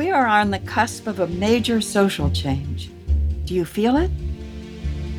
[0.00, 2.90] We are on the cusp of a major social change.
[3.44, 4.10] Do you feel it?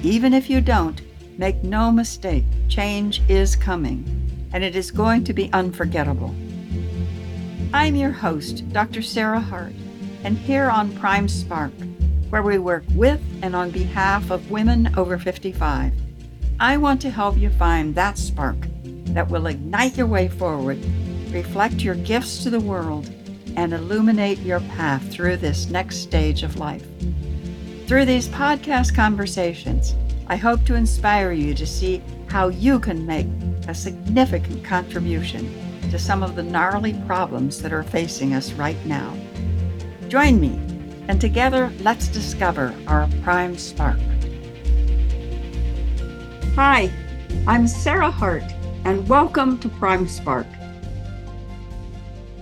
[0.02, 1.00] Even if you don't,
[1.38, 4.04] make no mistake, change is coming,
[4.52, 6.34] and it is going to be unforgettable.
[7.76, 9.04] I'm your host, Dr.
[9.04, 9.74] Sarah Hart,
[10.24, 11.74] and here on Prime Spark,
[12.32, 15.94] where we work with and on behalf of women over 55,
[16.60, 18.58] I want to help you find that spark
[19.14, 20.84] that will ignite your way forward,
[21.30, 23.14] reflect your gifts to the world,
[23.56, 26.86] and illuminate your path through this next stage of life.
[27.88, 29.96] Through these podcast conversations,
[30.28, 33.28] I hope to inspire you to see how you can make
[33.68, 35.54] a significant contribution
[35.92, 39.14] to some of the gnarly problems that are facing us right now.
[40.08, 40.60] Join me,
[41.10, 44.00] and together let's discover our prime spark.
[46.56, 46.92] Hi,
[47.48, 48.44] I'm Sarah Hart,
[48.86, 50.48] and welcome to Prime Spark.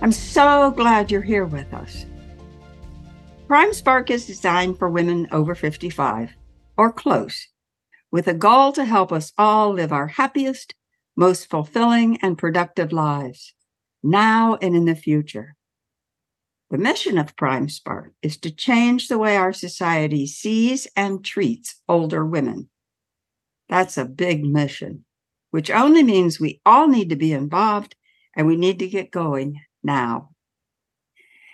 [0.02, 2.06] I'm so glad you're here with us.
[3.46, 6.30] Prime Spark is designed for women over 55
[6.78, 7.48] or close,
[8.10, 10.74] with a goal to help us all live our happiest,
[11.16, 13.52] most fulfilling, and productive lives,
[14.02, 15.54] now and in the future.
[16.70, 21.82] The mission of Prime Spark is to change the way our society sees and treats
[21.90, 22.70] older women.
[23.68, 25.04] That's a big mission,
[25.50, 27.96] which only means we all need to be involved
[28.34, 30.30] and we need to get going now.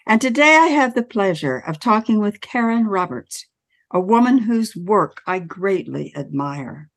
[0.07, 3.47] And today I have the pleasure of talking with Karen Roberts,
[3.91, 6.91] a woman whose work I greatly admire.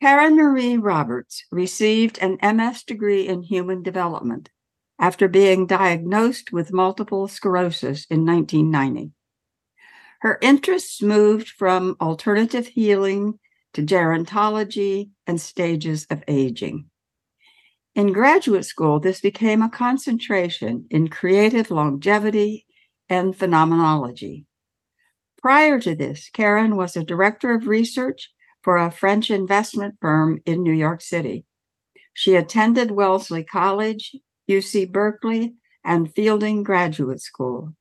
[0.00, 4.50] Karen Marie Roberts received an MS degree in human development
[4.98, 9.12] after being diagnosed with multiple sclerosis in 1990.
[10.20, 13.38] Her interests moved from alternative healing
[13.74, 16.90] to gerontology and stages of aging.
[17.96, 22.66] In graduate school, this became a concentration in creative longevity
[23.08, 24.44] and phenomenology.
[25.40, 28.28] Prior to this, Karen was a director of research
[28.62, 31.46] for a French investment firm in New York City.
[32.12, 34.14] She attended Wellesley College,
[34.46, 37.72] UC Berkeley, and Fielding Graduate School.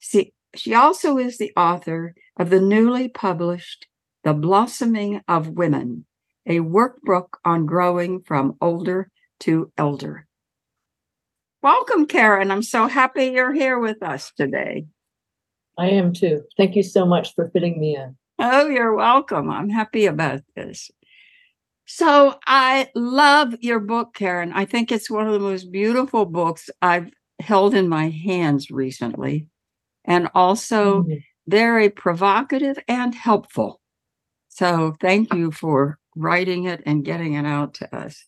[0.00, 3.86] She, she also is the author of the newly published
[4.24, 6.06] The Blossoming of Women,
[6.44, 10.26] a workbook on growing from older to elder.
[11.62, 12.50] Welcome, Karen.
[12.50, 14.86] I'm so happy you're here with us today.
[15.76, 16.42] I am too.
[16.56, 18.16] Thank you so much for fitting me in.
[18.38, 19.50] Oh, you're welcome.
[19.50, 20.90] I'm happy about this.
[21.86, 24.52] So, I love your book, Karen.
[24.52, 27.10] I think it's one of the most beautiful books I've
[27.40, 29.46] held in my hands recently,
[30.04, 31.14] and also mm-hmm.
[31.46, 33.80] very provocative and helpful.
[34.48, 38.22] So, thank you for writing it and getting it out to us.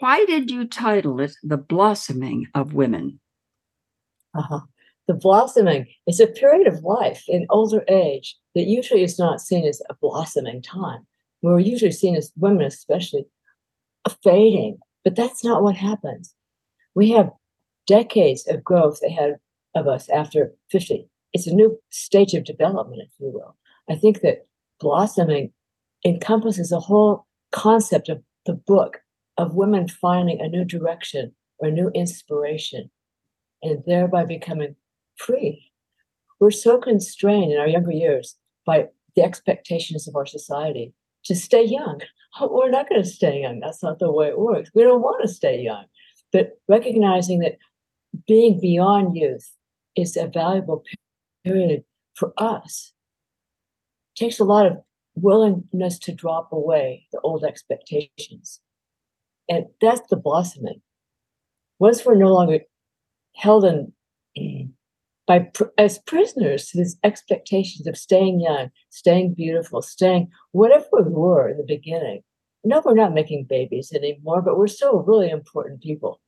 [0.00, 3.20] Why did you title it The Blossoming of Women?
[4.34, 4.60] Uh-huh.
[5.06, 9.66] The blossoming is a period of life in older age that usually is not seen
[9.66, 11.06] as a blossoming time.
[11.42, 13.26] We're usually seen as women, especially,
[14.24, 16.34] fading, but that's not what happens.
[16.94, 17.30] We have
[17.86, 19.36] decades of growth ahead
[19.74, 21.06] of us after 50.
[21.34, 23.54] It's a new stage of development, if you will.
[23.90, 24.46] I think that
[24.80, 25.52] blossoming
[26.06, 29.02] encompasses a whole concept of the book
[29.40, 32.90] of women finding a new direction or new inspiration
[33.62, 34.76] and thereby becoming
[35.16, 35.72] free.
[36.38, 38.36] We're so constrained in our younger years
[38.66, 42.00] by the expectations of our society to stay young.
[42.38, 43.60] Oh, we're not going to stay young.
[43.60, 44.70] That's not the way it works.
[44.74, 45.84] We don't want to stay young.
[46.32, 47.56] But recognizing that
[48.26, 49.50] being beyond youth
[49.96, 50.84] is a valuable
[51.44, 51.84] period
[52.14, 52.92] for us
[54.14, 54.78] takes a lot of
[55.14, 58.60] willingness to drop away the old expectations
[59.50, 60.80] and that's the blossoming.
[61.80, 62.60] Once we're no longer
[63.34, 63.92] held in
[65.26, 71.48] by as prisoners to these expectations of staying young, staying beautiful, staying whatever we were
[71.48, 72.22] in the beginning.
[72.62, 76.20] No, we're not making babies anymore, but we're still really important people.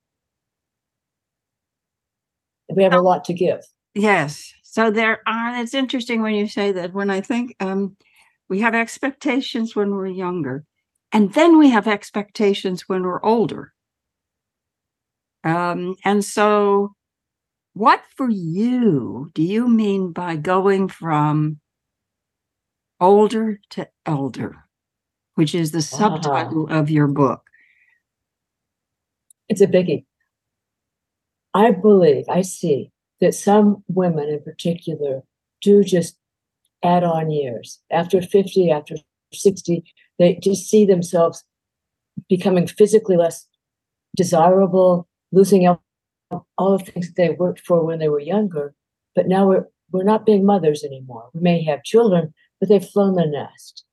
[2.74, 3.60] We have a lot to give.
[3.94, 4.52] Yes.
[4.62, 6.94] So there are, it's interesting when you say that.
[6.94, 7.96] When I think um,
[8.48, 10.64] we have expectations when we're younger,
[11.12, 13.72] and then we have expectations when we're older.
[15.44, 16.94] Um, and so,
[17.74, 21.58] what for you do you mean by going from
[23.00, 24.64] older to elder,
[25.34, 26.78] which is the subtitle uh-huh.
[26.78, 27.42] of your book?
[29.48, 30.04] It's a biggie.
[31.54, 35.22] I believe, I see that some women in particular
[35.60, 36.16] do just
[36.82, 37.80] add on years.
[37.90, 38.96] After 50, after
[39.32, 39.84] 60,
[40.22, 41.44] they just see themselves
[42.28, 43.46] becoming physically less
[44.16, 48.74] desirable, losing all the things that they worked for when they were younger,
[49.14, 51.28] but now we're we're not being mothers anymore.
[51.34, 53.84] We may have children, but they've flown the nest.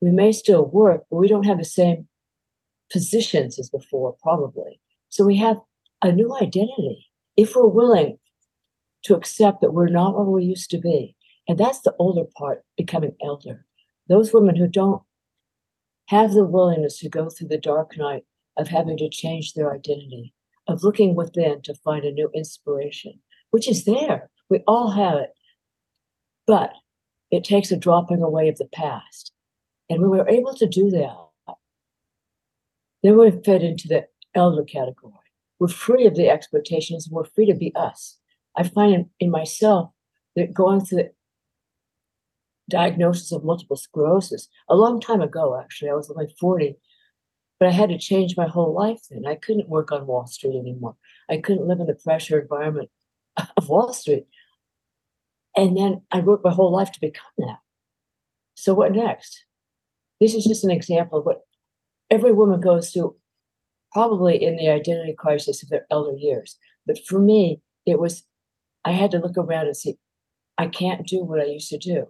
[0.00, 2.08] We may still work, but we don't have the same
[2.90, 4.80] positions as before, probably.
[5.10, 5.58] So we have
[6.00, 7.06] a new identity
[7.36, 8.18] if we're willing
[9.04, 11.14] to accept that we're not what we used to be.
[11.46, 13.66] And that's the older part, becoming elder.
[14.08, 15.02] Those women who don't
[16.06, 18.24] have the willingness to go through the dark night
[18.56, 20.34] of having to change their identity,
[20.68, 23.20] of looking within to find a new inspiration,
[23.50, 24.30] which is there.
[24.50, 25.30] We all have it.
[26.46, 26.72] But
[27.30, 29.32] it takes a dropping away of the past.
[29.88, 31.54] And when we're able to do that,
[33.02, 35.12] then we're fed into the elder category.
[35.58, 38.18] We're free of the expectations, we're free to be us.
[38.56, 39.90] I find in, in myself
[40.36, 41.10] that going through the
[42.68, 46.76] diagnosis of multiple sclerosis a long time ago, actually, I was only 40,
[47.58, 49.26] but I had to change my whole life then.
[49.26, 50.96] I couldn't work on Wall Street anymore.
[51.30, 52.90] I couldn't live in the pressure environment
[53.56, 54.26] of Wall Street.
[55.56, 57.58] And then I worked my whole life to become that.
[58.54, 59.44] So what next?
[60.20, 61.42] This is just an example of what
[62.10, 63.16] every woman goes through,
[63.92, 66.56] probably in the identity crisis of their elder years.
[66.86, 68.24] But for me, it was
[68.84, 69.96] I had to look around and see,
[70.58, 72.08] I can't do what I used to do.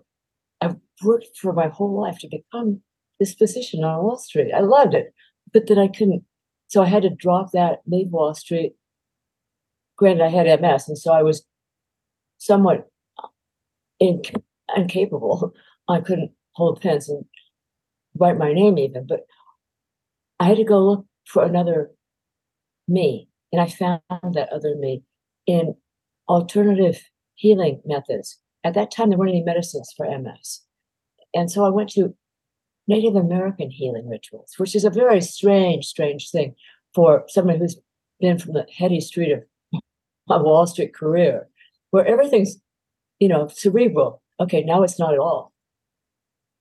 [1.03, 2.81] Worked for my whole life to become
[3.19, 4.53] this position on Wall Street.
[4.53, 5.13] I loved it,
[5.53, 6.25] but then I couldn't.
[6.69, 8.75] So I had to drop that, leave Wall Street.
[9.97, 11.45] Granted, I had MS, and so I was
[12.39, 12.89] somewhat
[14.03, 14.43] inc-
[14.77, 15.53] incapable.
[15.89, 17.25] I couldn't hold pens and
[18.19, 19.27] write my name even, but
[20.41, 21.91] I had to go look for another
[22.89, 23.29] me.
[23.53, 25.03] And I found that other me
[25.47, 25.77] in
[26.29, 27.01] alternative
[27.35, 28.39] healing methods.
[28.65, 30.63] At that time, there weren't any medicines for MS.
[31.35, 32.15] And so I went to
[32.87, 36.55] Native American healing rituals, which is a very strange, strange thing
[36.95, 37.77] for someone who's
[38.21, 39.43] been from the heady street of
[40.31, 41.49] a Wall Street career,
[41.91, 42.57] where everything's,
[43.19, 44.23] you know, cerebral.
[44.41, 45.53] Okay, now it's not at all.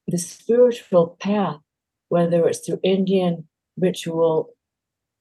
[0.08, 1.60] The spiritual path,
[2.10, 3.48] whether it's through Indian
[3.78, 4.50] ritual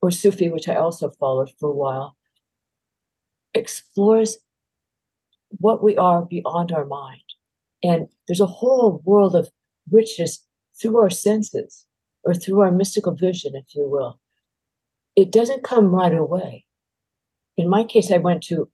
[0.01, 2.17] or Sufi, which I also followed for a while,
[3.55, 4.39] explores
[5.59, 7.22] what we are beyond our mind.
[7.83, 9.51] And there's a whole world of
[9.91, 10.45] richness
[10.81, 11.87] through our senses
[12.25, 14.21] or through our mystical vision, if you will.
[15.17, 16.65] It doesn't come right away.
[17.57, 18.71] In my case, I went to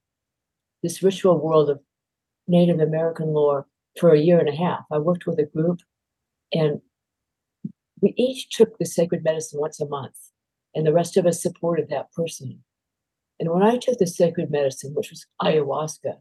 [0.82, 1.80] this ritual world of
[2.46, 3.66] Native American lore
[3.98, 4.84] for a year and a half.
[4.92, 5.80] I worked with a group
[6.52, 6.80] and
[8.00, 10.30] we each took the sacred medicine once a month,
[10.74, 12.62] and the rest of us supported that person.
[13.40, 16.18] And when I took the sacred medicine, which was ayahuasca,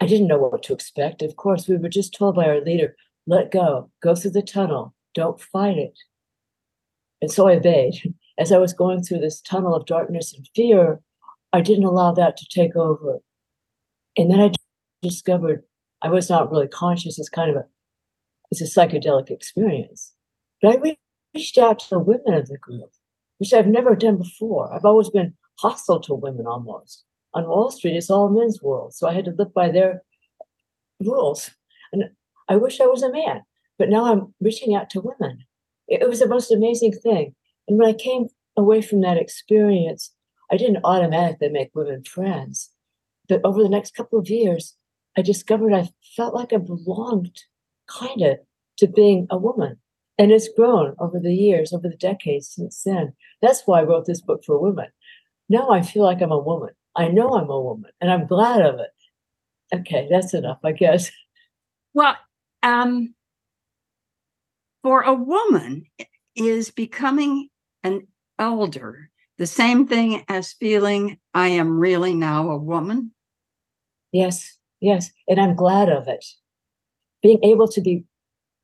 [0.00, 1.22] I didn't know what to expect.
[1.22, 2.96] Of course, we were just told by our leader,
[3.26, 5.98] let go, go through the tunnel, don't fight it.
[7.20, 8.14] And so I obeyed.
[8.38, 11.00] As I was going through this tunnel of darkness and fear,
[11.52, 13.18] I didn't allow that to take over.
[14.16, 14.52] And then I
[15.02, 15.64] discovered
[16.02, 17.18] I was not really conscious.
[17.18, 17.64] It's kind of a
[18.52, 20.14] it's a psychedelic experience.
[20.62, 20.96] But I
[21.34, 22.92] reached out to the women of the group
[23.38, 24.72] which I've never done before.
[24.72, 27.04] I've always been hostile to women almost.
[27.34, 28.94] On Wall Street, it's all men's world.
[28.94, 30.02] So I had to live by their
[31.00, 31.50] rules.
[31.92, 32.04] And
[32.48, 33.42] I wish I was a man,
[33.78, 35.44] but now I'm reaching out to women.
[35.86, 37.34] It was the most amazing thing.
[37.66, 40.12] And when I came away from that experience,
[40.50, 42.70] I didn't automatically make women friends.
[43.28, 44.74] But over the next couple of years,
[45.16, 47.38] I discovered I felt like I belonged
[47.88, 48.38] kind of
[48.78, 49.78] to being a woman.
[50.16, 53.12] And it's grown over the years, over the decades since then.
[53.40, 54.88] That's why I wrote this book for women.
[55.48, 56.70] Now I feel like I'm a woman.
[56.98, 58.90] I know I'm a woman and I'm glad of it.
[59.72, 61.10] Okay, that's enough, I guess.
[61.94, 62.16] Well,
[62.62, 63.14] um,
[64.82, 65.86] for a woman,
[66.34, 67.48] is becoming
[67.82, 68.06] an
[68.38, 73.12] elder the same thing as feeling I am really now a woman?
[74.12, 75.10] Yes, yes.
[75.28, 76.24] And I'm glad of it.
[77.22, 78.04] Being able to be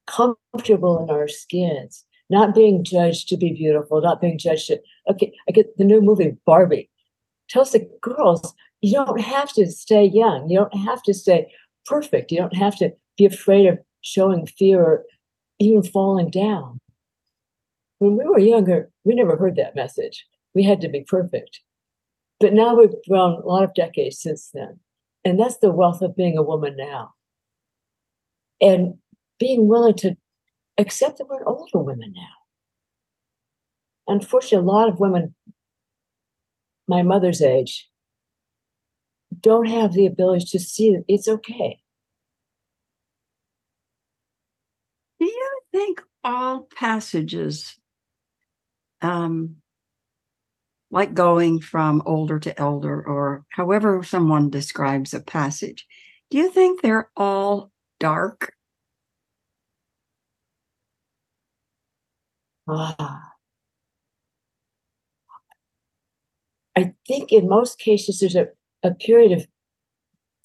[0.08, 5.32] comfortable in our skins, not being judged to be beautiful, not being judged to, okay,
[5.48, 6.90] I get the new movie Barbie
[7.48, 10.48] tells the girls, you don't have to stay young.
[10.48, 11.52] You don't have to stay
[11.86, 12.30] perfect.
[12.30, 15.04] You don't have to be afraid of showing fear or
[15.58, 16.78] even falling down.
[17.98, 20.26] When we were younger, we never heard that message.
[20.54, 21.60] We had to be perfect.
[22.40, 24.80] But now we've grown a lot of decades since then.
[25.24, 27.14] And that's the wealth of being a woman now.
[28.60, 28.94] And
[29.38, 30.16] being willing to
[30.78, 32.22] accept that we're older women now.
[34.06, 35.34] Unfortunately, a lot of women
[36.86, 37.88] my mother's age
[39.40, 41.78] don't have the ability to see that it's okay.
[45.18, 47.76] Do you think all passages
[49.02, 49.56] um,
[50.90, 55.86] like going from older to elder, or however someone describes a passage,
[56.30, 58.52] do you think they're all dark?
[62.68, 63.33] Ah.
[66.76, 68.48] I think in most cases there's a,
[68.82, 69.46] a period of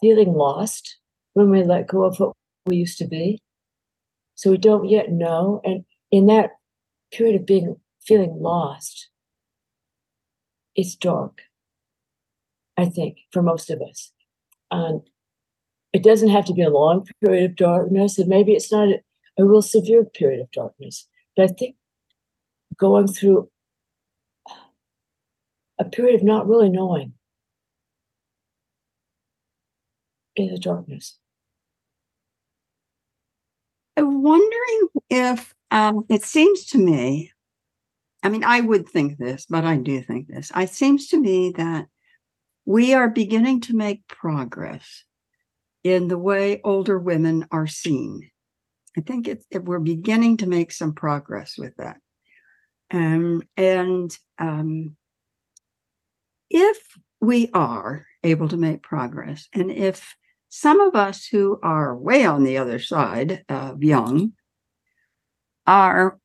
[0.01, 0.97] feeling lost
[1.33, 2.33] when we let go of what
[2.65, 3.39] we used to be.
[4.35, 5.61] So we don't yet know.
[5.63, 6.51] And in that
[7.11, 9.09] period of being feeling lost,
[10.75, 11.41] it's dark,
[12.77, 14.11] I think, for most of us.
[15.91, 19.01] It doesn't have to be a long period of darkness, and maybe it's not a,
[19.37, 21.07] a real severe period of darkness.
[21.35, 21.75] But I think
[22.77, 23.49] going through
[25.79, 27.13] a period of not really knowing
[30.35, 31.17] in the darkness.
[33.97, 37.31] I'm wondering if um, it seems to me,
[38.23, 40.51] I mean, I would think this, but I do think this.
[40.55, 41.87] It seems to me that
[42.65, 45.03] we are beginning to make progress
[45.83, 48.29] in the way older women are seen.
[48.97, 51.97] I think it's, we're beginning to make some progress with that.
[52.91, 54.95] Um, and um,
[56.49, 56.77] if
[57.21, 60.15] we are able to make progress, and if
[60.49, 64.33] some of us who are way on the other side of young
[65.67, 66.17] are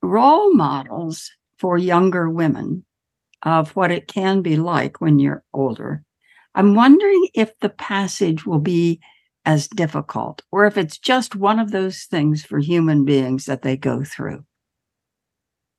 [0.00, 2.84] role models for younger women
[3.42, 6.04] of what it can be like when you're older,
[6.54, 9.00] I'm wondering if the passage will be
[9.44, 13.76] as difficult or if it's just one of those things for human beings that they
[13.76, 14.44] go through.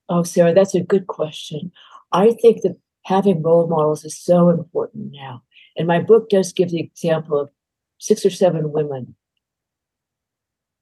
[0.09, 1.71] Oh, Sarah, that's a good question.
[2.11, 2.77] I think that
[3.09, 5.41] having role models is so important now.
[5.75, 7.49] And my book does give the example of
[7.97, 9.15] six or seven women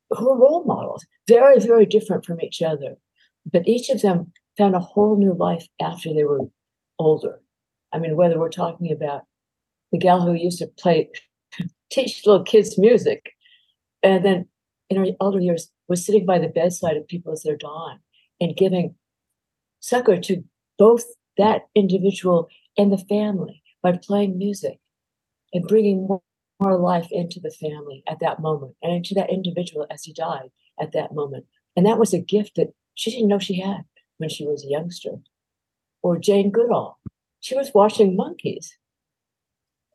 [0.10, 2.96] who are role models, very, very different from each other.
[3.50, 6.41] But each of them found a whole new life after they were
[7.00, 7.39] older.
[7.93, 9.22] I mean, whether we're talking about
[9.93, 11.10] the gal who used to play,
[11.89, 13.31] teach little kids music,
[14.03, 14.50] and then
[14.89, 18.00] in her older years was sitting by the bedside of people as they're dying
[18.41, 18.96] and giving
[19.79, 20.43] succor to
[20.77, 21.05] both
[21.38, 24.79] that individual and the family by playing music
[25.53, 26.22] and bringing more,
[26.60, 30.50] life into the family at that moment and into that individual as he died
[30.82, 31.46] at that moment.
[31.75, 33.84] And that was a gift that she didn't know she had
[34.17, 35.17] when she was a youngster.
[36.01, 36.98] Or Jane Goodall,
[37.41, 38.75] she was watching monkeys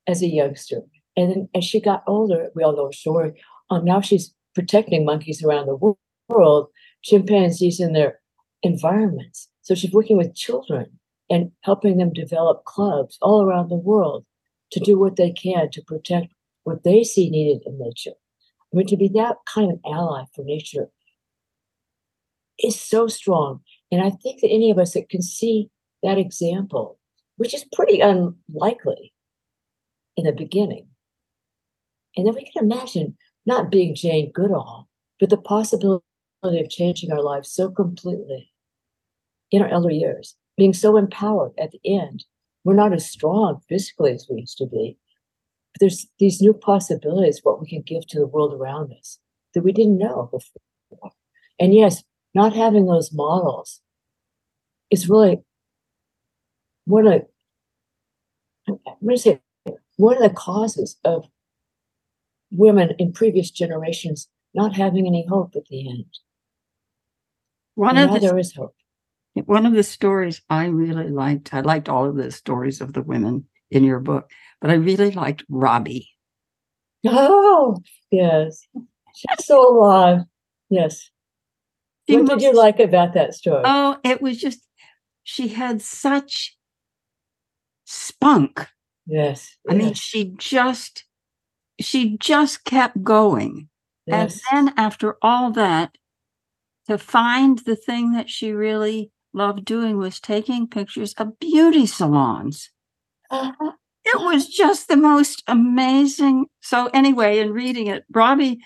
[0.06, 0.82] as a youngster.
[1.16, 3.42] And then as she got older, we all know her story.
[3.68, 5.96] Um, now she's protecting monkeys around the
[6.28, 6.68] world,
[7.02, 8.20] chimpanzees in their
[8.62, 9.48] environments.
[9.62, 10.98] So she's working with children
[11.32, 14.26] and helping them develop clubs all around the world
[14.70, 16.26] to do what they can to protect
[16.64, 18.12] what they see needed in nature.
[18.72, 20.90] I mean, to be that kind of ally for nature
[22.58, 23.60] is so strong.
[23.90, 25.70] And I think that any of us that can see
[26.02, 26.98] that example,
[27.36, 29.14] which is pretty unlikely
[30.18, 30.88] in the beginning,
[32.14, 34.86] and then we can imagine not being Jane Goodall,
[35.18, 36.04] but the possibility
[36.44, 38.52] of changing our lives so completely
[39.50, 42.24] in our elder years, being so empowered at the end.
[42.62, 44.96] We're not as strong physically as we used to be.
[45.72, 49.18] But there's these new possibilities, what we can give to the world around us
[49.54, 51.10] that we didn't know before.
[51.58, 53.80] And yes, not having those models
[54.88, 55.38] is really
[56.84, 57.22] one of
[58.68, 59.40] I'm going to say
[59.96, 61.24] one of the causes of
[62.52, 66.18] women in previous generations not having any hope at the end.
[67.74, 68.76] One of the, there is hope.
[69.34, 73.02] One of the stories I really liked, I liked all of the stories of the
[73.02, 76.08] women in your book, but I really liked Robbie.
[77.06, 77.78] Oh,
[78.10, 78.66] yes.
[79.14, 80.20] She's so alive.
[80.68, 81.10] Yes.
[82.08, 83.62] She what did you like about that story?
[83.64, 84.60] Oh, it was just,
[85.22, 86.56] she had such
[87.84, 88.68] spunk.
[89.06, 89.56] Yes.
[89.68, 89.82] I yes.
[89.82, 91.04] mean, she just,
[91.80, 93.68] she just kept going.
[94.06, 94.40] Yes.
[94.50, 95.96] And then after all that,
[96.88, 102.70] to find the thing that she really loved doing was taking pictures of beauty salons.
[103.30, 103.72] Uh-huh.
[104.04, 106.46] It was just the most amazing.
[106.60, 108.58] So anyway, in reading it, Robbie,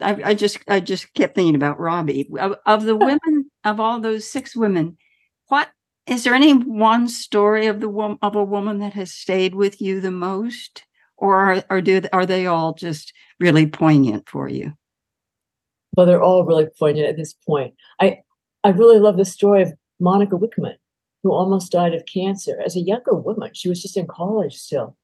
[0.00, 2.28] I, I just I just kept thinking about Robbie.
[2.38, 4.96] Of, of the women, of all those six women,
[5.48, 5.68] what
[6.06, 10.00] is there any one story of the of a woman that has stayed with you
[10.00, 10.84] the most,
[11.16, 14.72] or are, or do are they all just really poignant for you?
[15.96, 17.74] Well, they're all really poignant at this point.
[18.00, 18.20] I
[18.64, 20.76] I really love the story of Monica Wickman,
[21.22, 23.50] who almost died of cancer as a younger woman.
[23.52, 24.96] She was just in college still.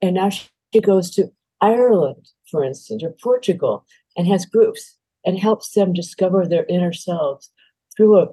[0.00, 3.84] And now she goes to Ireland, for instance, or Portugal,
[4.16, 7.50] and has groups and helps them discover their inner selves
[7.96, 8.26] through a,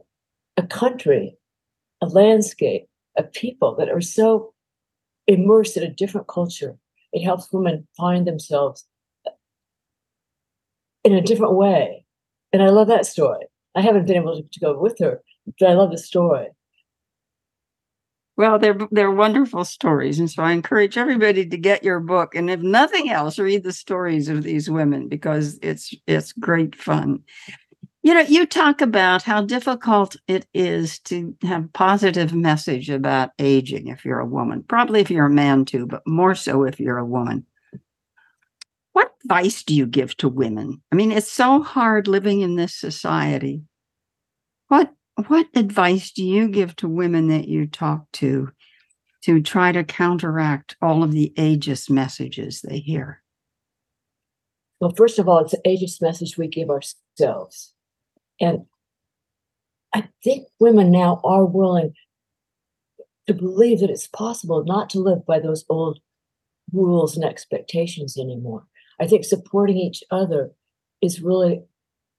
[0.57, 1.37] a country,
[2.01, 4.53] a landscape of people that are so
[5.27, 6.77] immersed in a different culture.
[7.11, 8.85] It helps women find themselves
[11.03, 12.05] in a different way.
[12.53, 13.45] And I love that story.
[13.75, 15.21] I haven't been able to go with her,
[15.65, 16.47] I love the story.
[18.37, 22.49] Well, they're they're wonderful stories, and so I encourage everybody to get your book, and
[22.49, 27.23] if nothing else, read the stories of these women because it's it's great fun.
[28.03, 33.87] You know, you talk about how difficult it is to have positive message about aging
[33.87, 34.63] if you're a woman.
[34.67, 37.45] Probably if you're a man too, but more so if you're a woman.
[38.93, 40.81] What advice do you give to women?
[40.91, 43.63] I mean, it's so hard living in this society.
[44.67, 44.93] What
[45.27, 48.51] what advice do you give to women that you talk to
[49.23, 53.21] to try to counteract all of the ageist messages they hear?
[54.79, 57.73] Well, first of all, it's an ageist message we give ourselves.
[58.39, 58.65] And
[59.93, 61.93] I think women now are willing
[63.27, 65.99] to believe that it's possible not to live by those old
[66.71, 68.65] rules and expectations anymore.
[68.99, 70.51] I think supporting each other
[71.01, 71.63] is really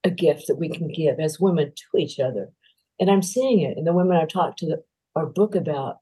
[0.05, 2.51] a gift that we can give as women to each other.
[2.99, 4.83] And I'm seeing it in the women I talked to the,
[5.15, 5.99] our book about.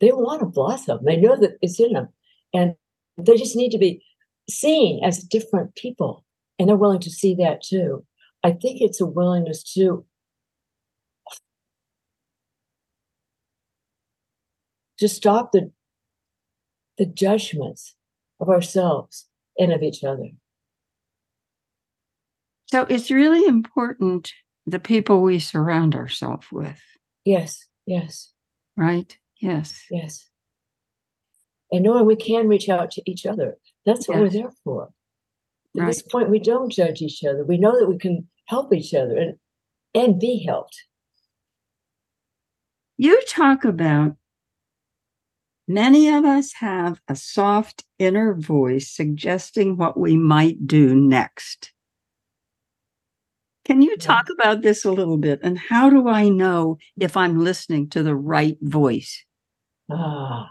[0.00, 1.00] They want to blossom.
[1.04, 2.08] They know that it's in them.
[2.52, 2.74] And
[3.18, 4.02] they just need to be
[4.48, 6.24] seen as different people.
[6.58, 8.04] And they're willing to see that too.
[8.42, 10.04] I think it's a willingness to
[14.98, 15.72] to stop the
[16.98, 17.96] the judgments
[18.40, 19.26] of ourselves
[19.58, 20.28] and of each other.
[22.66, 24.32] So it's really important
[24.66, 26.80] the people we surround ourselves with.
[27.24, 28.30] Yes, yes.
[28.76, 29.16] Right?
[29.40, 29.84] Yes.
[29.90, 30.28] Yes.
[31.70, 33.58] And knowing we can reach out to each other.
[33.84, 34.22] That's what yes.
[34.22, 34.90] we're there for.
[35.76, 35.86] At right.
[35.88, 37.44] this point, we don't judge each other.
[37.44, 39.34] We know that we can help each other and,
[39.94, 40.76] and be helped.
[42.96, 44.16] You talk about
[45.66, 51.73] many of us have a soft inner voice suggesting what we might do next.
[53.64, 55.40] Can you talk about this a little bit?
[55.42, 59.24] And how do I know if I'm listening to the right voice?
[59.90, 60.50] Ah,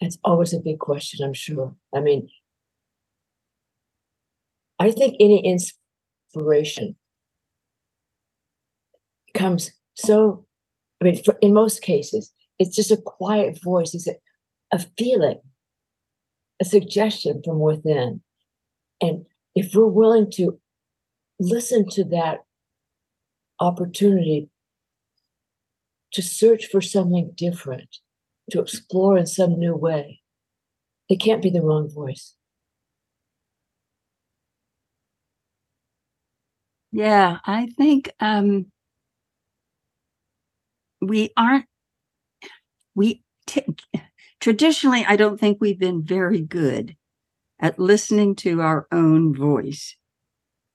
[0.00, 1.74] it's always a big question, I'm sure.
[1.94, 2.28] I mean,
[4.78, 6.96] I think any inspiration
[9.34, 10.46] comes so,
[11.00, 14.14] I mean, for, in most cases, it's just a quiet voice, it's a,
[14.72, 15.40] a feeling,
[16.60, 18.22] a suggestion from within.
[19.00, 20.58] And if we're willing to
[21.42, 22.44] listen to that
[23.60, 24.48] opportunity
[26.12, 27.98] to search for something different,
[28.50, 30.20] to explore in some new way.
[31.08, 32.34] It can't be the wrong voice.
[36.92, 38.66] Yeah, I think um,
[41.00, 41.64] we aren't,
[42.94, 43.64] we t-
[44.40, 46.96] traditionally, I don't think we've been very good
[47.58, 49.96] at listening to our own voice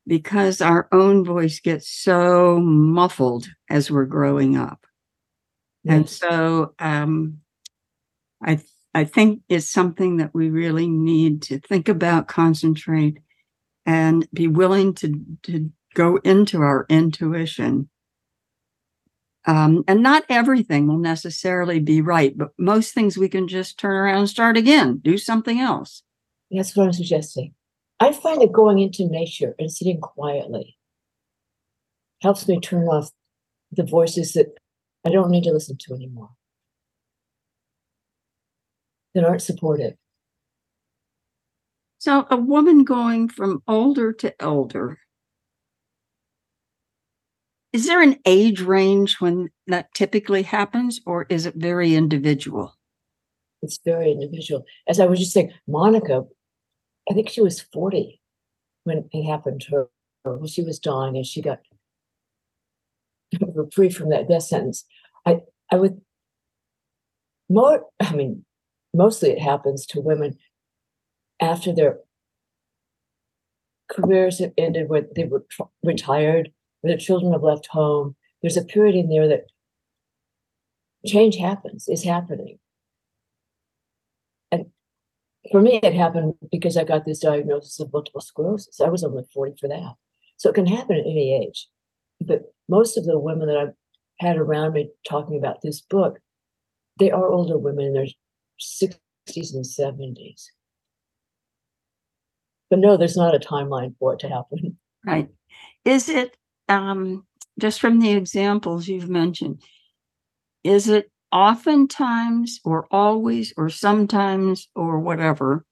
[0.07, 4.85] because our own voice gets so muffled as we're growing up.
[5.83, 5.93] Yes.
[5.93, 7.39] And so um,
[8.41, 8.59] I
[8.93, 13.19] I think it's something that we really need to think about, concentrate,
[13.85, 17.89] and be willing to to go into our intuition.
[19.45, 23.95] Um, and not everything will necessarily be right, but most things we can just turn
[23.95, 26.03] around and start again, do something else.
[26.51, 27.53] That's what I'm suggesting.
[27.99, 30.77] I find that going into nature and sitting quietly
[32.21, 33.11] helps me turn off
[33.71, 34.47] the voices that
[35.05, 36.29] I don't need to listen to anymore,
[39.13, 39.93] that aren't supportive.
[41.99, 44.99] So, a woman going from older to elder,
[47.73, 52.75] is there an age range when that typically happens, or is it very individual?
[53.61, 54.63] It's very individual.
[54.87, 56.23] As I was just saying, Monica
[57.09, 58.21] I think she was 40
[58.83, 59.89] when it happened to her.
[60.23, 61.59] When she was dying and she got
[63.73, 64.85] free from that death sentence.
[65.25, 65.41] I
[65.71, 66.01] I would
[67.49, 68.45] more I mean,
[68.93, 70.37] mostly it happens to women
[71.39, 71.99] after their
[73.89, 78.15] careers have ended, where they were tr- retired, where their children have left home.
[78.41, 79.45] There's a period in there that
[81.05, 82.59] change happens, is happening
[85.51, 88.79] for me, it happened because I got this diagnosis of multiple sclerosis.
[88.79, 89.93] I was only 40 for that.
[90.37, 91.67] So it can happen at any age.
[92.21, 93.73] But most of the women that I've
[94.19, 96.19] had around me talking about this book,
[96.99, 98.07] they are older women in their
[98.59, 100.45] 60s and 70s.
[102.69, 104.77] But no, there's not a timeline for it to happen.
[105.05, 105.29] Right.
[105.85, 106.35] Is it,
[106.67, 107.25] um,
[107.59, 109.61] just from the examples you've mentioned,
[110.63, 115.65] is it oftentimes or always or sometimes or whatever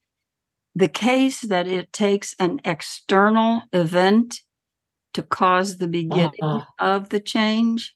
[0.75, 4.41] the case that it takes an external event
[5.13, 6.65] to cause the beginning uh-huh.
[6.77, 7.95] of the change?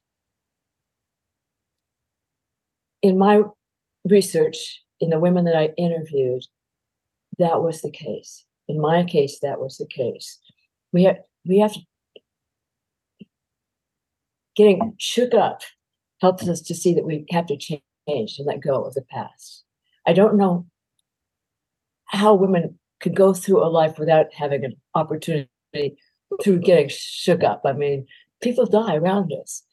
[3.01, 3.43] In my
[4.05, 6.43] research, in the women that I interviewed,
[7.37, 8.45] that was the case.
[8.69, 10.39] In my case, that was the case.
[10.93, 11.79] We have we have to
[14.55, 15.61] getting shook up
[16.21, 19.63] helps us to see that we have to change and let go of the past.
[20.05, 20.65] I don't know
[22.05, 25.47] how women could go through a life without having an opportunity
[26.43, 27.61] through getting shook up.
[27.65, 28.05] I mean,
[28.41, 29.63] people die around us.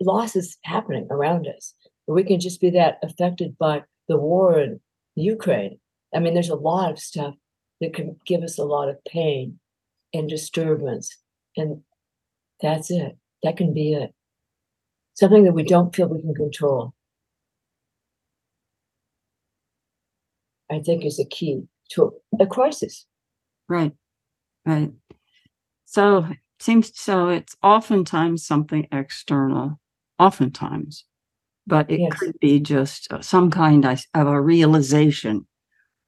[0.00, 1.74] Loss is happening around us.
[2.06, 4.80] We can just be that affected by the war in
[5.14, 5.78] Ukraine.
[6.14, 7.34] I mean, there's a lot of stuff
[7.80, 9.60] that can give us a lot of pain
[10.12, 11.16] and disturbance.
[11.56, 11.82] And
[12.60, 13.16] that's it.
[13.42, 14.12] That can be it.
[15.20, 16.94] Something that we don't feel we can control.
[20.70, 23.04] I think is a key to a crisis.
[23.68, 23.92] Right.
[24.64, 24.92] Right.
[25.84, 26.26] So
[26.58, 29.78] seems so it's oftentimes something external,
[30.18, 31.04] oftentimes,
[31.66, 32.18] but it yes.
[32.18, 35.46] could be just uh, some kind of a realization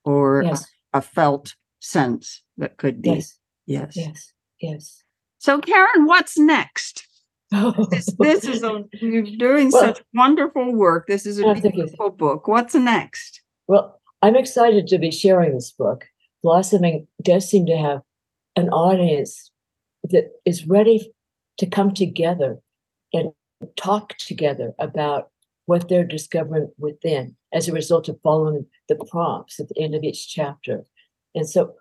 [0.06, 0.64] or yes.
[0.94, 3.10] a, a, felt sense that could be.
[3.10, 3.38] Yes.
[3.66, 3.94] Yes.
[3.94, 4.32] Yes.
[4.62, 5.02] Yes.
[5.36, 7.06] So, Karen, what's next?
[7.90, 11.06] This, this, is a, you're doing well, such wonderful work.
[11.06, 12.48] This is a beautiful book.
[12.48, 13.42] What's next?
[13.68, 16.04] Well, I'm excited to be sharing this book.
[16.42, 18.00] Blossoming does seem to have
[18.56, 19.50] an audience
[20.04, 21.12] that is ready
[21.58, 22.58] to come together
[23.12, 23.32] and
[23.76, 25.30] talk together about
[25.66, 30.02] what they're discovering within as a result of following the prompts at the end of
[30.02, 30.84] each chapter.
[31.34, 31.74] And so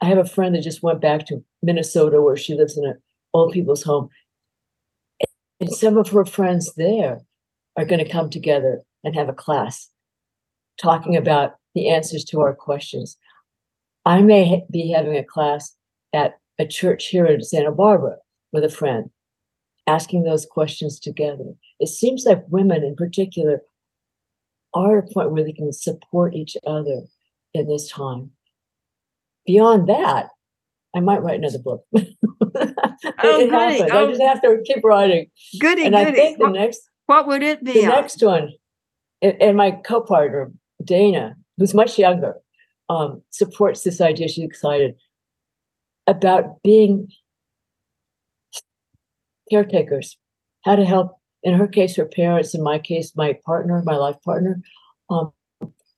[0.00, 2.98] I have a friend that just went back to Minnesota where she lives in an
[3.34, 4.08] old people's home.
[5.60, 7.20] And some of her friends there
[7.76, 9.88] are going to come together and have a class
[10.80, 13.16] talking about the answers to our questions.
[14.04, 15.74] I may be having a class
[16.12, 18.16] at a church here in Santa Barbara
[18.52, 19.10] with a friend,
[19.86, 21.54] asking those questions together.
[21.78, 23.62] It seems like women in particular
[24.74, 27.02] are a point where they can support each other
[27.54, 28.30] in this time.
[29.46, 30.28] Beyond that,
[30.94, 31.84] I might write another book.
[33.22, 33.90] oh, it happens.
[33.92, 34.06] Oh.
[34.06, 35.26] I just have to keep writing.
[35.58, 36.10] Goody, and goody.
[36.10, 37.72] I think the what, next what would it be?
[37.72, 37.88] The on?
[37.88, 38.52] next one,
[39.22, 40.52] and, and my co-partner
[40.84, 42.36] Dana, who's much younger,
[42.88, 44.28] um, supports this idea.
[44.28, 44.94] She's excited
[46.06, 47.08] about being
[49.50, 50.16] caretakers,
[50.64, 54.16] how to help, in her case, her parents, in my case, my partner, my life
[54.24, 54.60] partner,
[55.10, 55.32] um,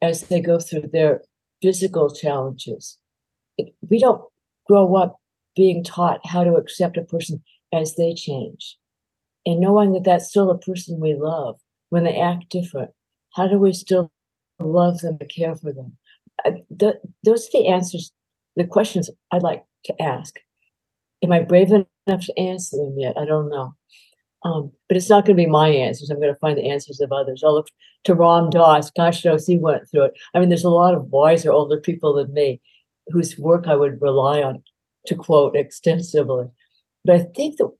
[0.02, 1.22] as they go through their
[1.62, 2.98] physical challenges.
[3.88, 4.22] We don't
[4.66, 5.19] grow up
[5.61, 8.79] being taught how to accept a person as they change
[9.44, 12.90] and knowing that that's still a person we love when they act different.
[13.35, 14.11] How do we still
[14.59, 15.99] love them and care for them?
[16.70, 18.11] The, those are the answers,
[18.57, 20.35] the questions I'd like to ask.
[21.23, 23.18] Am I brave enough to answer them yet?
[23.18, 23.75] I don't know.
[24.42, 26.09] Um, but it's not going to be my answers.
[26.09, 27.42] I'm going to find the answers of others.
[27.44, 27.68] I'll look
[28.05, 28.90] to Ram Dass.
[28.90, 30.14] Gosh knows he went through it.
[30.33, 32.62] I mean, there's a lot of wiser, older people than me
[33.09, 34.62] whose work I would rely on
[35.06, 36.46] to quote extensively.
[37.04, 37.70] But I think that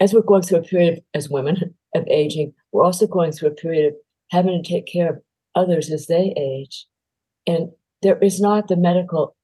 [0.00, 3.48] as we're going through a period of, as women of aging, we're also going through
[3.48, 3.94] a period of
[4.30, 5.22] having to take care of
[5.54, 6.86] others as they age.
[7.46, 7.70] And
[8.02, 9.34] there is not the medical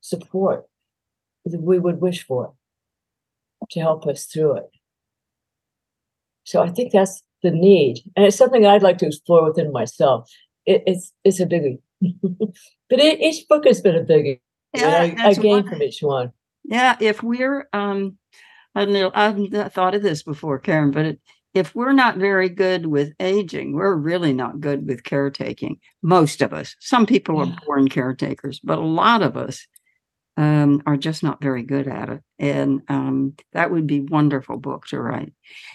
[0.00, 0.66] support
[1.44, 2.54] that we would wish for
[3.70, 4.70] to help us through it.
[6.44, 8.00] So I think that's the need.
[8.16, 10.30] And it's something I'd like to explore within myself.
[10.66, 11.80] It, it's it's a biggie.
[12.00, 14.40] but it, each book has been a biggie.
[14.74, 16.32] Yeah, I, I gain from each one.
[16.64, 18.18] Yeah, if we're um
[18.74, 21.20] I don't know, I've thought of this before, Karen, but it,
[21.54, 25.78] if we're not very good with aging, we're really not good with caretaking.
[26.02, 26.76] Most of us.
[26.78, 27.52] Some people yeah.
[27.52, 29.66] are born caretakers, but a lot of us
[30.38, 32.22] um, are just not very good at it.
[32.38, 35.32] And um, that would be wonderful book to write.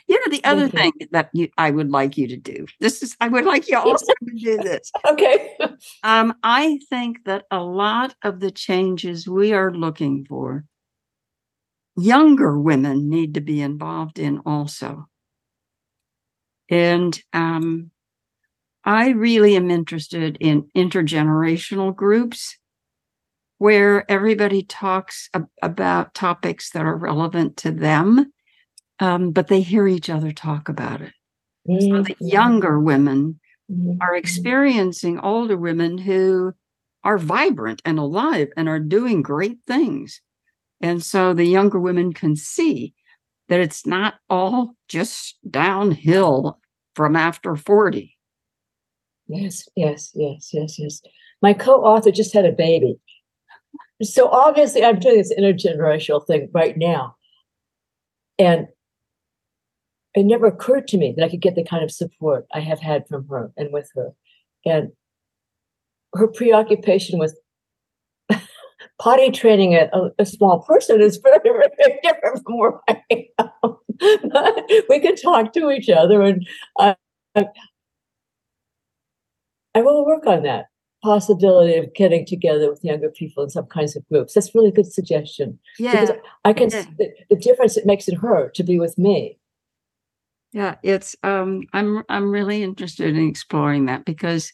[0.07, 2.65] You know, the other thing that you, I would like you to do.
[2.79, 4.89] This is I would like you also to do this.
[5.05, 5.57] Okay.
[6.03, 10.63] um, I think that a lot of the changes we are looking for,
[11.97, 15.09] younger women need to be involved in also.
[16.69, 17.91] And um,
[18.85, 22.57] I really am interested in intergenerational groups
[23.63, 28.29] where everybody talks ab- about topics that are relevant to them,
[28.99, 31.13] um, but they hear each other talk about it.
[31.69, 31.89] Mm-hmm.
[31.89, 33.39] So that younger women
[33.71, 34.01] mm-hmm.
[34.01, 36.51] are experiencing older women who
[37.05, 40.19] are vibrant and alive and are doing great things.
[40.81, 42.93] And so the younger women can see
[43.47, 46.59] that it's not all just downhill
[46.95, 48.13] from after 40.
[49.27, 51.01] Yes, yes, yes, yes, yes.
[51.41, 52.97] My co author just had a baby.
[54.01, 57.15] So obviously, I'm doing this intergenerational thing right now.
[58.39, 58.67] And
[60.15, 62.79] it never occurred to me that I could get the kind of support I have
[62.79, 64.11] had from her and with her.
[64.65, 64.91] And
[66.15, 67.37] her preoccupation with
[68.99, 73.01] potty training a, a, small person is very, very different from where I
[73.39, 73.77] am.
[74.89, 76.47] we can talk to each other, and
[76.79, 76.95] I,
[77.35, 77.45] I,
[79.75, 80.65] I will work on that
[81.03, 84.33] possibility of getting together with younger people in some kinds of groups.
[84.33, 85.59] That's really good suggestion.
[85.77, 86.83] Yeah, because I can yeah.
[86.83, 89.37] see the, the difference it makes in her to be with me.
[90.53, 94.53] Yeah, it's um I'm I'm really interested in exploring that because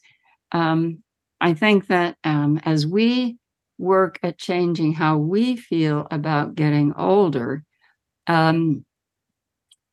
[0.51, 1.03] um
[1.39, 3.37] I think that um as we
[3.77, 7.63] work at changing how we feel about getting older,
[8.27, 8.85] um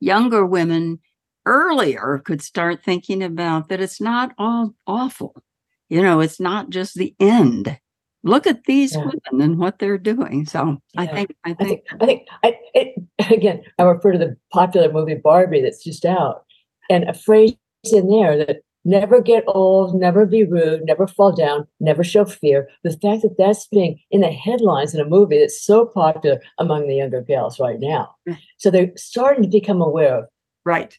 [0.01, 1.01] younger women
[1.45, 5.43] earlier could start thinking about that it's not all awful.
[5.89, 7.79] You know, it's not just the end.
[8.23, 9.05] Look at these Yeah.
[9.31, 10.47] women and what they're doing.
[10.47, 12.95] So I think I I think think I think I it,
[13.31, 16.45] again I refer to the popular movie Barbie that's just out,
[16.91, 17.55] and a phrase
[17.93, 22.69] in there that never get old, never be rude, never fall down, never show fear.
[22.83, 26.89] The fact that that's being in the headlines in a movie that's so popular among
[26.89, 28.13] the younger gals right now,
[28.57, 30.25] so they're starting to become aware of
[30.65, 30.99] right.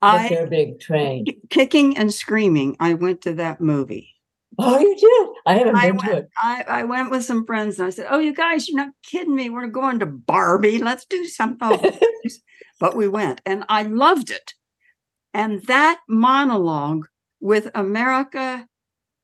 [0.00, 1.32] I they're being trained.
[1.50, 4.14] Kicking and screaming i went to that movie
[4.60, 5.28] Oh, you did?
[5.46, 6.30] I haven't I been to went, it.
[6.36, 9.34] I, I went with some friends and i said oh you guys you're not kidding
[9.34, 11.98] me we're going to barbie let's do something oh,
[12.80, 14.54] but we went and i loved it
[15.32, 17.06] and that monologue
[17.40, 18.66] with america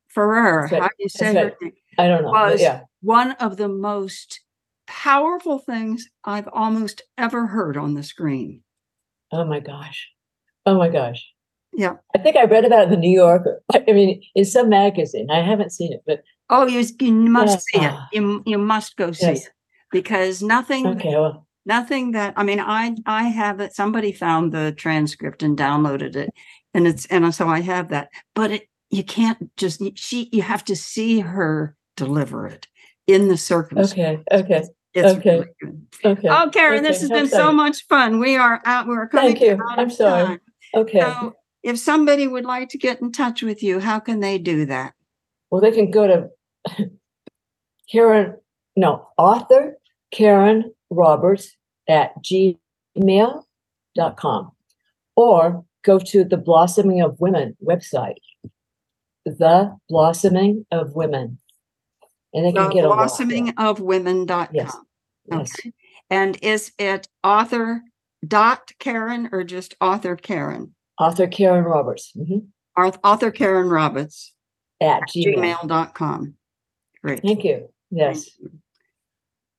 [0.08, 0.82] Ferrer, right.
[0.82, 2.30] how do you say That's her name I don't know.
[2.30, 2.82] was yeah.
[3.02, 4.40] one of the most
[4.86, 8.62] powerful things i've almost ever heard on the screen
[9.32, 10.10] Oh my gosh.
[10.64, 11.26] Oh my gosh.
[11.76, 13.62] Yeah I think I read about it in the New Yorker.
[13.74, 15.30] I mean, in some magazine.
[15.30, 19.12] I haven't seen it, but oh you, you must see it you, you must go
[19.12, 19.46] see Yes.
[19.46, 19.52] it
[19.90, 21.14] because nothing okay.
[21.16, 26.14] Well, nothing that i mean i i have it somebody found the transcript and downloaded
[26.16, 26.30] it
[26.74, 30.62] and it's and so i have that but it you can't just she you have
[30.64, 32.66] to see her deliver it
[33.06, 34.22] in the circumstance okay.
[34.30, 34.62] Okay.
[34.92, 35.30] it's okay.
[35.38, 35.86] really good.
[36.04, 36.28] Okay.
[36.28, 39.34] oh karen this Okay, has how been so much fun we are out we're coming
[39.34, 39.54] Thank you.
[39.70, 40.24] out I'm sorry.
[40.26, 40.40] time.
[40.74, 41.00] Okay.
[41.00, 41.34] so
[41.64, 44.94] if somebody would like to get in touch with you how can they do that
[45.50, 46.30] Well, they can go to
[47.90, 48.36] Karen,
[48.76, 49.76] no, author
[50.12, 51.56] Karen Roberts
[51.88, 53.42] at gmail.com
[55.16, 58.16] or go to the Blossoming of Women website,
[59.24, 61.38] the Blossoming of Women.
[62.32, 63.16] And they can get a lot.
[63.16, 63.26] there.
[63.26, 64.76] blossomingofwomen.com Yes.
[65.30, 65.52] Yes.
[65.58, 65.72] Okay.
[66.10, 67.82] And is it author
[68.26, 70.73] dot Karen or just author Karen?
[70.98, 74.32] Author Karen Roberts mhm, Ar- Author Karen Roberts
[74.80, 75.36] at at gmail.
[75.36, 76.34] gmail.com.
[77.02, 77.22] Great.
[77.22, 77.68] Thank you.
[77.90, 78.24] Yes.
[78.24, 78.58] Thank you.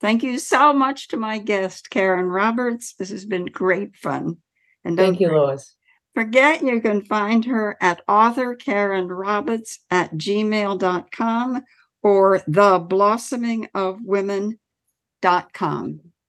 [0.00, 2.94] Thank you so much to my guest, Karen Roberts.
[2.98, 4.38] This has been great fun.
[4.84, 5.74] And Thank you, Lois.
[6.14, 11.62] forget you can find her at author Karen Roberts at gmail.com
[12.02, 14.00] or the blossoming of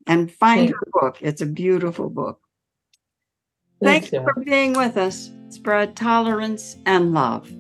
[0.08, 1.18] and find Thank her book.
[1.22, 2.40] It's a beautiful book.
[3.84, 5.30] Thanks, Thank you for being with us.
[5.50, 7.52] Spread tolerance and love.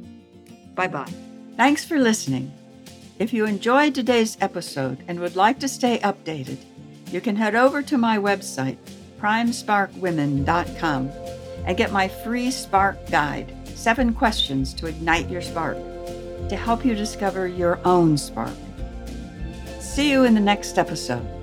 [0.74, 1.12] Bye bye.
[1.58, 2.52] Thanks for listening.
[3.20, 6.60] If you enjoyed today's episode and would like to stay updated,
[7.12, 8.78] you can head over to my website,
[9.20, 11.10] primesparkwomen.com,
[11.66, 15.78] and get my free Spark Guide Seven Questions to Ignite Your Spark
[16.50, 18.54] to help you discover your own spark.
[19.80, 21.37] See you in the next episode.